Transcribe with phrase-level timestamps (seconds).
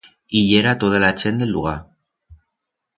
[0.37, 1.77] I yera toda la chent d'el lugar.